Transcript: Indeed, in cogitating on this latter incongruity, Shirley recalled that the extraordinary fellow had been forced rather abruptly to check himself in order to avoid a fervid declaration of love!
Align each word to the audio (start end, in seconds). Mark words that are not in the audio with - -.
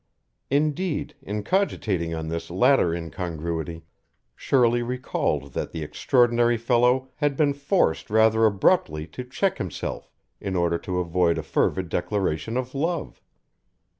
Indeed, 0.49 1.13
in 1.21 1.43
cogitating 1.43 2.11
on 2.15 2.27
this 2.27 2.49
latter 2.49 2.91
incongruity, 2.91 3.83
Shirley 4.35 4.81
recalled 4.81 5.53
that 5.53 5.73
the 5.73 5.83
extraordinary 5.83 6.57
fellow 6.57 7.09
had 7.17 7.37
been 7.37 7.53
forced 7.53 8.09
rather 8.09 8.43
abruptly 8.47 9.05
to 9.05 9.23
check 9.23 9.59
himself 9.59 10.09
in 10.39 10.55
order 10.55 10.79
to 10.79 10.97
avoid 10.97 11.37
a 11.37 11.43
fervid 11.43 11.87
declaration 11.89 12.57
of 12.57 12.73
love! 12.73 13.21